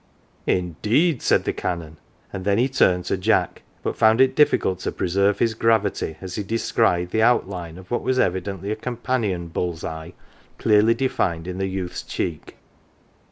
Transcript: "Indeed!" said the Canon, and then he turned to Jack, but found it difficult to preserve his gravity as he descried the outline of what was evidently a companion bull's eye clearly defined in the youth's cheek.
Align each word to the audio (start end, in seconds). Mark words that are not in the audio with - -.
"Indeed!" 0.47 1.21
said 1.21 1.43
the 1.43 1.53
Canon, 1.53 1.97
and 2.33 2.43
then 2.43 2.57
he 2.57 2.67
turned 2.67 3.05
to 3.05 3.17
Jack, 3.17 3.61
but 3.83 3.95
found 3.95 4.19
it 4.19 4.35
difficult 4.35 4.79
to 4.79 4.91
preserve 4.91 5.37
his 5.37 5.53
gravity 5.53 6.17
as 6.21 6.33
he 6.33 6.41
descried 6.43 7.11
the 7.11 7.21
outline 7.21 7.77
of 7.77 7.91
what 7.91 8.01
was 8.01 8.17
evidently 8.17 8.71
a 8.71 8.75
companion 8.75 9.49
bull's 9.49 9.83
eye 9.83 10.13
clearly 10.57 10.95
defined 10.95 11.47
in 11.47 11.59
the 11.59 11.67
youth's 11.67 12.01
cheek. 12.01 12.57